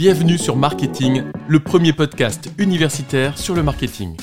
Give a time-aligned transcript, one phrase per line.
[0.00, 4.16] Bienvenue sur Marketing, le premier podcast universitaire sur le marketing.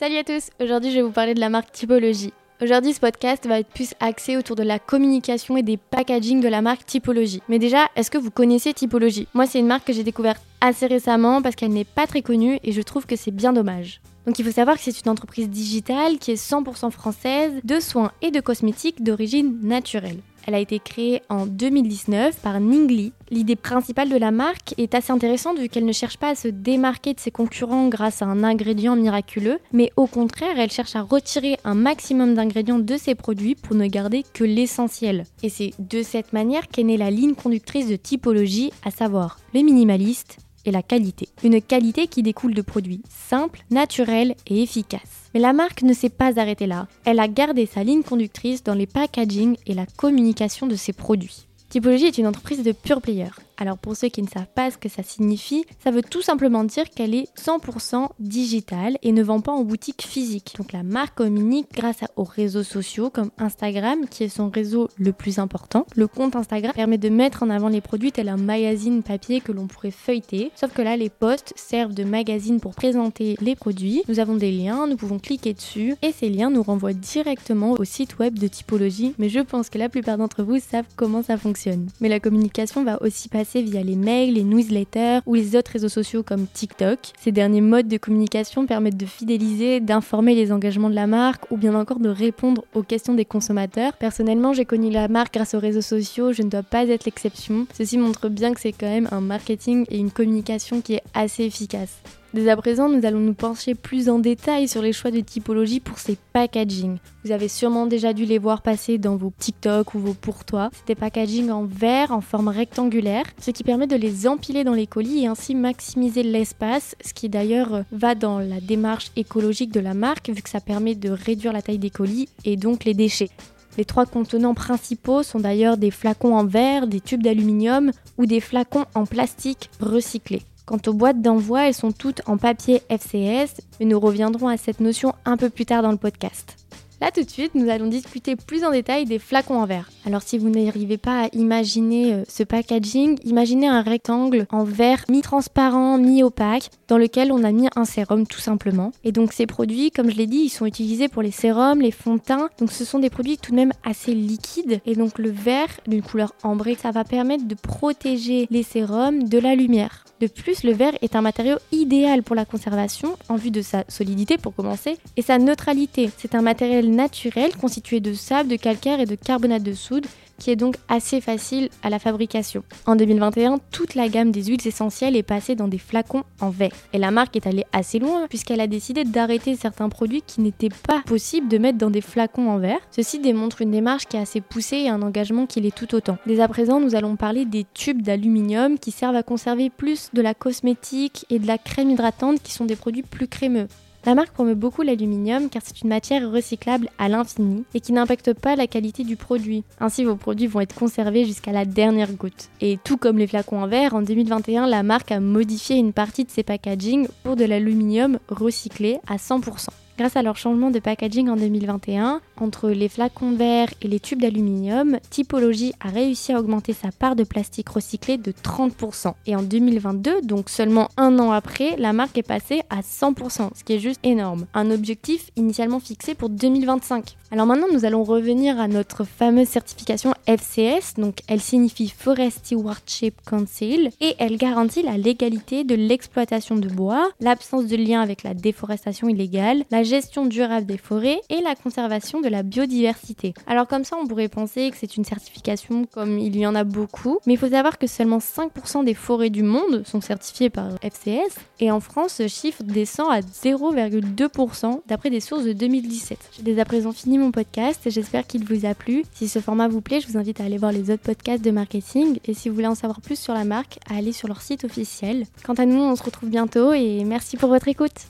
[0.00, 2.32] Salut à tous, aujourd'hui je vais vous parler de la marque Typologie.
[2.62, 6.48] Aujourd'hui ce podcast va être plus axé autour de la communication et des packaging de
[6.48, 7.42] la marque Typologie.
[7.50, 9.28] Mais déjà, est-ce que vous connaissez Typologie?
[9.34, 12.58] Moi c'est une marque que j'ai découverte assez récemment parce qu'elle n'est pas très connue
[12.64, 14.00] et je trouve que c'est bien dommage.
[14.24, 18.12] Donc il faut savoir que c'est une entreprise digitale qui est 100% française de soins
[18.22, 20.20] et de cosmétiques d'origine naturelle.
[20.46, 23.12] Elle a été créée en 2019 par Ningli.
[23.30, 26.48] L'idée principale de la marque est assez intéressante vu qu'elle ne cherche pas à se
[26.48, 31.02] démarquer de ses concurrents grâce à un ingrédient miraculeux, mais au contraire, elle cherche à
[31.02, 35.24] retirer un maximum d'ingrédients de ses produits pour ne garder que l'essentiel.
[35.42, 39.60] Et c'est de cette manière qu'est née la ligne conductrice de typologie, à savoir le
[39.60, 41.28] minimaliste, et la qualité.
[41.42, 45.30] Une qualité qui découle de produits simples, naturels et efficaces.
[45.34, 46.88] Mais la marque ne s'est pas arrêtée là.
[47.04, 51.46] Elle a gardé sa ligne conductrice dans les packaging et la communication de ses produits.
[51.70, 53.30] Typologie est une entreprise de pure player.
[53.58, 56.64] Alors pour ceux qui ne savent pas ce que ça signifie, ça veut tout simplement
[56.64, 60.54] dire qu'elle est 100% digitale et ne vend pas en boutique physique.
[60.58, 65.12] Donc la marque communique grâce aux réseaux sociaux comme Instagram qui est son réseau le
[65.12, 65.86] plus important.
[65.94, 69.52] Le compte Instagram permet de mettre en avant les produits tel un magazine papier que
[69.52, 70.50] l'on pourrait feuilleter.
[70.56, 74.02] Sauf que là les posts servent de magazine pour présenter les produits.
[74.08, 77.84] Nous avons des liens, nous pouvons cliquer dessus et ces liens nous renvoient directement au
[77.84, 79.14] site web de typologie.
[79.18, 81.88] Mais je pense que la plupart d'entre vous savent comment ça fonctionne.
[82.00, 85.88] Mais la communication va aussi passer via les mails, les newsletters ou les autres réseaux
[85.88, 86.98] sociaux comme TikTok.
[87.18, 91.56] Ces derniers modes de communication permettent de fidéliser, d'informer les engagements de la marque ou
[91.56, 93.94] bien encore de répondre aux questions des consommateurs.
[93.94, 97.66] Personnellement, j'ai connu la marque grâce aux réseaux sociaux, je ne dois pas être l'exception.
[97.74, 101.44] Ceci montre bien que c'est quand même un marketing et une communication qui est assez
[101.44, 102.00] efficace.
[102.34, 105.80] Dès à présent, nous allons nous pencher plus en détail sur les choix de typologie
[105.80, 106.96] pour ces packaging.
[107.26, 110.70] Vous avez sûrement déjà dû les voir passer dans vos TikTok ou vos pourtois.
[110.72, 114.72] C'est des packaging en verre en forme rectangulaire, ce qui permet de les empiler dans
[114.72, 119.80] les colis et ainsi maximiser l'espace, ce qui d'ailleurs va dans la démarche écologique de
[119.80, 122.94] la marque vu que ça permet de réduire la taille des colis et donc les
[122.94, 123.30] déchets.
[123.76, 128.40] Les trois contenants principaux sont d'ailleurs des flacons en verre, des tubes d'aluminium ou des
[128.40, 130.42] flacons en plastique recyclés.
[130.64, 134.80] Quant aux boîtes d'envoi, elles sont toutes en papier FCS, mais nous reviendrons à cette
[134.80, 136.61] notion un peu plus tard dans le podcast.
[137.02, 139.90] Là tout de suite, nous allons discuter plus en détail des flacons en verre.
[140.06, 145.04] Alors si vous n'arrivez pas à imaginer euh, ce packaging, imaginez un rectangle en verre
[145.08, 148.92] mi-transparent, mi-opaque, dans lequel on a mis un sérum tout simplement.
[149.02, 151.90] Et donc ces produits, comme je l'ai dit, ils sont utilisés pour les sérums, les
[151.90, 152.50] fonds de teint.
[152.60, 154.80] Donc ce sont des produits tout de même assez liquides.
[154.86, 159.38] Et donc le verre d'une couleur ambrée, ça va permettre de protéger les sérums de
[159.38, 160.04] la lumière.
[160.22, 163.82] De plus, le verre est un matériau idéal pour la conservation en vue de sa
[163.88, 166.10] solidité pour commencer et sa neutralité.
[166.16, 170.06] C'est un matériel naturel constitué de sable, de calcaire et de carbonate de soude
[170.42, 172.64] qui est donc assez facile à la fabrication.
[172.86, 176.72] En 2021, toute la gamme des huiles essentielles est passée dans des flacons en verre.
[176.92, 180.68] Et la marque est allée assez loin puisqu'elle a décidé d'arrêter certains produits qui n'étaient
[180.68, 182.80] pas possibles de mettre dans des flacons en verre.
[182.90, 186.18] Ceci démontre une démarche qui est assez poussée et un engagement qui l'est tout autant.
[186.26, 190.22] Dès à présent, nous allons parler des tubes d'aluminium qui servent à conserver plus de
[190.22, 193.68] la cosmétique et de la crème hydratante qui sont des produits plus crémeux.
[194.04, 198.32] La marque promeut beaucoup l'aluminium car c'est une matière recyclable à l'infini et qui n'impacte
[198.32, 199.62] pas la qualité du produit.
[199.78, 202.48] Ainsi, vos produits vont être conservés jusqu'à la dernière goutte.
[202.60, 206.24] Et tout comme les flacons en verre, en 2021, la marque a modifié une partie
[206.24, 209.68] de ses packaging pour de l'aluminium recyclé à 100%.
[209.98, 214.22] Grâce à leur changement de packaging en 2021, entre les flacons verts et les tubes
[214.22, 219.12] d'aluminium, Typologie a réussi à augmenter sa part de plastique recyclé de 30%.
[219.26, 223.64] Et en 2022, donc seulement un an après, la marque est passée à 100%, ce
[223.64, 224.46] qui est juste énorme.
[224.54, 227.16] Un objectif initialement fixé pour 2025.
[227.30, 230.94] Alors maintenant, nous allons revenir à notre fameuse certification FCS.
[230.98, 237.10] Donc, elle signifie Forest Stewardship Council et elle garantit la légalité de l'exploitation de bois,
[237.20, 242.20] l'absence de lien avec la déforestation illégale, la gestion durable des forêts et la conservation
[242.20, 243.34] de la biodiversité.
[243.46, 246.64] Alors comme ça, on pourrait penser que c'est une certification comme il y en a
[246.64, 250.68] beaucoup, mais il faut savoir que seulement 5% des forêts du monde sont certifiées par
[250.82, 256.18] FCS et en France, ce chiffre descend à 0,2% d'après des sources de 2017.
[256.36, 259.04] J'ai dès à présent fini mon podcast, j'espère qu'il vous a plu.
[259.12, 261.50] Si ce format vous plaît, je vous invite à aller voir les autres podcasts de
[261.50, 264.42] marketing et si vous voulez en savoir plus sur la marque, à aller sur leur
[264.42, 265.24] site officiel.
[265.44, 268.08] Quant à nous, on se retrouve bientôt et merci pour votre écoute.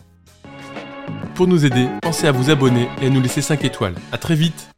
[1.35, 3.95] Pour nous aider, pensez à vous abonner et à nous laisser 5 étoiles.
[4.11, 4.72] A très vite